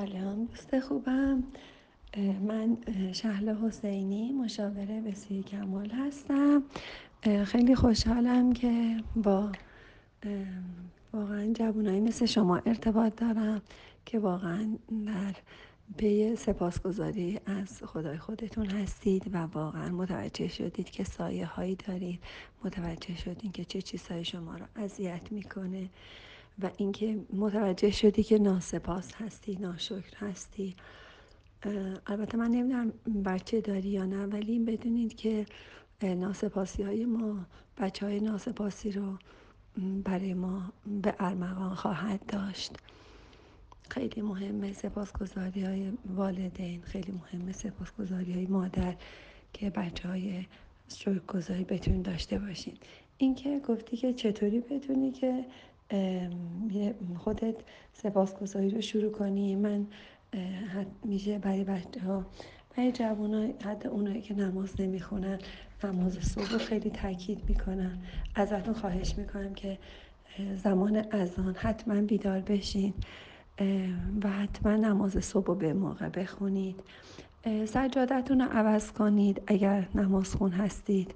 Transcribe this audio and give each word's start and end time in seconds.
سلام 0.00 0.44
دوست 0.44 0.80
خوبم. 0.80 1.42
من 2.46 2.76
شهل 3.12 3.48
حسینی 3.48 4.32
مشاوره 4.32 5.00
بسیار 5.00 5.42
کمال 5.42 5.90
هستم. 5.90 6.62
خیلی 7.44 7.74
خوشحالم 7.74 8.52
که 8.52 8.96
با 9.16 9.52
واقعا 11.12 11.52
جوانایی 11.52 12.00
مثل 12.00 12.26
شما 12.26 12.56
ارتباط 12.56 13.14
دارم 13.16 13.62
که 14.06 14.18
واقعا 14.18 14.76
در 15.06 15.34
پی 15.96 16.36
سپاسگزاری 16.36 17.40
از 17.46 17.82
خدای 17.82 18.18
خودتون 18.18 18.66
هستید 18.66 19.34
و 19.34 19.38
واقعا 19.38 19.88
متوجه 19.88 20.48
شدید 20.48 20.90
که 20.90 21.04
سایه 21.04 21.46
هایی 21.46 21.74
دارید 21.74 22.20
متوجه 22.64 23.16
شدید 23.16 23.52
که 23.52 23.64
چه 23.64 23.82
چیزهایی 23.82 24.24
شما 24.24 24.56
رو 24.56 24.66
اذیت 24.76 25.32
می‌کنه. 25.32 25.88
و 26.62 26.70
اینکه 26.76 27.18
متوجه 27.32 27.90
شدی 27.90 28.22
که 28.22 28.38
ناسپاس 28.38 29.14
هستی 29.14 29.56
ناشکر 29.56 30.16
هستی. 30.16 30.76
البته 32.06 32.38
من 32.38 32.50
نمی‌دونم 32.50 32.92
بچه 33.24 33.60
داری 33.60 33.88
یا 33.88 34.04
نه 34.04 34.26
ولی 34.26 34.58
بدونید 34.58 35.14
که 35.14 35.46
ناسپاسی 36.02 36.82
های 36.82 37.04
ما 37.04 37.46
بچه 37.78 38.06
های 38.06 38.20
ناسپاسی 38.20 38.92
رو 38.92 39.18
برای 40.04 40.34
ما 40.34 40.72
به 41.02 41.14
ارمغان 41.18 41.74
خواهد 41.74 42.26
داشت. 42.26 42.76
خیلی 43.90 44.22
مهمه 44.22 44.72
سپاسگزاری 44.72 45.64
های 45.64 45.92
والدین 46.16 46.82
خیلی 46.82 47.12
مهمه 47.12 47.52
سپاسگزاری 47.52 48.32
های 48.32 48.46
مادر 48.46 48.94
که 49.52 49.70
بچه 49.70 50.08
های 50.08 50.46
گذاری 51.28 51.64
بتونید 51.64 52.02
داشته 52.02 52.38
باشین 52.38 52.74
اینکه 53.18 53.60
گفتی 53.68 53.96
که 53.96 54.12
چطوری 54.12 54.60
بدونی 54.60 55.10
که 55.10 55.44
خودت 57.18 57.54
سپاسگزاری 57.92 58.70
رو 58.70 58.80
شروع 58.80 59.12
کنی. 59.12 59.56
من 59.56 59.86
میشه 61.04 61.38
برای 61.38 61.64
بچه 61.64 62.00
ها 62.00 62.26
برای 62.76 62.92
جوان 62.92 63.54
حتی 63.64 63.88
اونایی 63.88 64.20
که 64.20 64.34
نماز 64.34 64.80
نمی‌خونن 64.80 65.38
نماز 65.84 66.12
صبح 66.12 66.52
رو 66.52 66.58
خیلی 66.58 66.90
تاکید 66.90 67.42
می‌کنن 67.48 67.98
ازتون 68.34 68.74
خواهش 68.74 69.14
می‌کنم 69.18 69.54
که 69.54 69.78
زمان 70.54 71.04
اذان 71.10 71.54
حتما 71.54 72.00
بیدار 72.00 72.40
بشین 72.40 72.94
و 74.22 74.30
حتما 74.30 74.76
نماز 74.76 75.24
صبح 75.24 75.46
رو 75.46 75.54
به 75.54 75.72
موقع 75.72 76.08
بخونید. 76.08 76.80
سجادتون 77.64 78.40
رو 78.40 78.48
عوض 78.52 78.92
کنید 78.92 79.42
اگر 79.46 79.88
نماز 79.94 80.34
خون 80.34 80.50
هستید. 80.50 81.14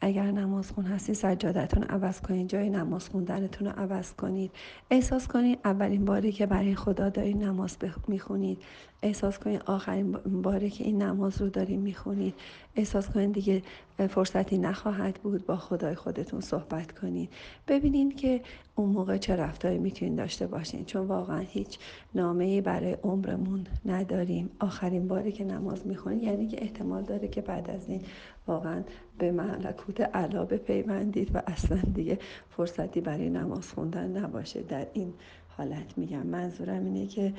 اگر 0.00 0.30
نماز 0.30 0.70
خون 0.70 0.84
هستید 0.84 1.14
سجادتون 1.14 1.82
عوض 1.82 2.20
کنید 2.20 2.48
جای 2.48 2.70
نماز 2.70 3.08
خوندنتون 3.08 3.68
رو 3.68 3.72
عوض 3.76 4.12
کنید. 4.12 4.50
احساس 4.90 5.28
کنید 5.28 5.58
اولین 5.64 6.04
باری 6.04 6.32
که 6.32 6.46
برای 6.46 6.74
خدا 6.74 7.08
دارید 7.08 7.36
نماز 7.36 7.76
می‌خونید. 8.08 8.58
احساس 9.02 9.38
کنید 9.38 9.62
آخرین 9.66 10.12
باری 10.42 10.70
که 10.70 10.84
این 10.84 11.02
نماز 11.02 11.42
رو 11.42 11.48
دارید 11.48 11.80
می‌خونید. 11.80 12.34
احساس 12.76 13.10
کنید 13.10 13.32
دیگه 13.32 13.62
فرصتی 14.08 14.58
نخواهد 14.58 15.14
بود 15.14 15.46
با 15.46 15.56
خدای 15.56 15.94
خودتون 15.94 16.40
صحبت 16.40 16.98
کنید. 16.98 17.30
ببینید 17.68 18.16
که 18.16 18.40
اون 18.78 18.90
موقع 18.90 19.16
چه 19.16 19.36
رفتاری 19.36 19.78
می‌تونید 19.78 20.16
داشته 20.16 20.46
باشین؟ 20.46 20.84
چون 20.84 21.06
واقعا 21.06 21.38
هیچ 21.38 21.78
نامه 22.14 22.60
برای 22.60 22.92
عمرمون 22.92 23.66
نداریم. 23.86 24.50
آخرین 24.60 25.08
باری 25.08 25.32
که 25.32 25.44
نماز 25.44 25.86
می‌خونید 25.86 26.22
یعنی 26.22 26.46
که 26.46 26.62
احتمال 26.62 27.02
داره 27.02 27.28
که 27.28 27.40
بعد 27.40 27.70
از 27.70 27.88
این 27.88 28.02
واقعا 28.46 28.82
به 29.18 29.32
ملکوت 29.32 30.00
علا 30.00 30.44
بپیوندید 30.44 31.30
و 31.34 31.42
اصلا 31.46 31.78
دیگه 31.94 32.18
فرصتی 32.50 33.00
برای 33.00 33.30
نماز 33.30 33.72
خوندن 33.72 34.16
نباشه. 34.16 34.62
در 34.62 34.86
این 34.92 35.14
حالت 35.48 35.98
میگم. 35.98 36.26
منظورم 36.26 36.84
اینه 36.84 37.06
که 37.06 37.32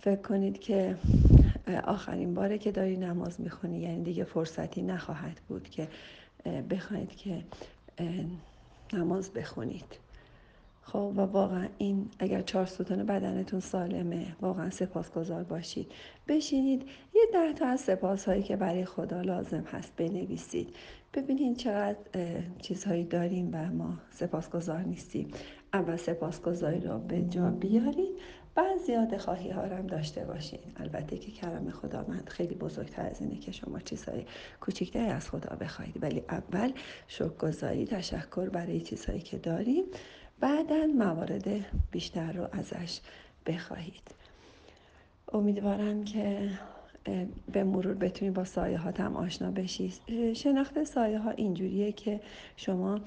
فکر 0.00 0.22
کنید 0.22 0.58
که 0.58 0.96
آخرین 1.84 2.34
باره 2.34 2.58
که 2.58 2.72
داری 2.72 2.96
نماز 2.96 3.40
می‌خونی 3.40 3.78
یعنی 3.78 4.02
دیگه 4.02 4.24
فرصتی 4.24 4.82
نخواهد 4.82 5.40
بود 5.48 5.68
که 5.68 5.88
بخواید 6.70 7.16
که 7.16 7.44
نماز 8.92 9.32
بخونید. 9.32 10.09
خب 10.92 11.12
و 11.16 11.20
واقعا 11.20 11.68
این 11.78 12.08
اگر 12.18 12.42
چهار 12.42 12.66
ستون 12.66 13.06
بدنتون 13.06 13.60
سالمه 13.60 14.26
واقعا 14.40 14.70
سپاسگزار 14.70 15.42
باشید. 15.42 15.92
بشینید 16.28 16.82
یه 17.14 17.22
ده 17.32 17.52
تا 17.52 17.66
از 17.66 17.80
سپاس 17.80 18.24
هایی 18.24 18.42
که 18.42 18.56
برای 18.56 18.84
خدا 18.84 19.20
لازم 19.20 19.64
هست 19.72 19.96
بنویسید. 19.96 20.76
ببینید 21.14 21.56
چقدر 21.56 21.96
چیزهایی 22.62 23.04
داریم 23.04 23.50
و 23.52 23.70
ما 23.70 23.98
سپاسگزار 24.10 24.80
نیستیم. 24.80 25.30
اول 25.72 25.96
سپاسگزاری 25.96 26.80
رو 26.80 26.98
به 26.98 27.22
جا 27.22 27.50
بیارید 27.50 28.18
بعد 28.54 28.76
زیاده 28.78 29.18
خواهی 29.18 29.50
ها 29.50 29.62
هم 29.62 29.86
داشته 29.86 30.24
باشین. 30.24 30.60
البته 30.76 31.18
که 31.18 31.32
کرم 31.32 31.70
خدا 31.70 32.04
من 32.08 32.22
خیلی 32.26 32.54
بزرگتر 32.54 33.06
از 33.06 33.20
اینه 33.20 33.38
که 33.38 33.52
شما 33.52 33.78
چیزهای 33.78 34.24
کوچکتری 34.60 35.08
از 35.08 35.30
خدا 35.30 35.56
بخواید 35.56 36.02
ولی 36.02 36.22
اول 36.28 36.72
شکرگزاری 37.06 37.86
تشکر 37.86 38.48
برای 38.48 38.80
چیزهایی 38.80 39.20
که 39.20 39.38
داریم. 39.38 39.84
بعدا 40.40 40.86
موارد 40.86 41.48
بیشتر 41.90 42.32
رو 42.32 42.48
ازش 42.52 43.00
بخواهید. 43.46 44.14
امیدوارم 45.32 46.04
که 46.04 46.50
به 47.52 47.64
مرور 47.64 47.94
بتونید 47.94 48.34
با 48.34 48.44
سایه 48.44 48.78
ها 48.78 48.90
هم 48.90 49.16
آشنا 49.16 49.50
بشید 49.50 49.92
شناخت 50.34 50.84
سایه 50.84 51.18
ها 51.18 51.30
اینجوریه 51.30 51.92
که 51.92 52.20
شما 52.56 53.00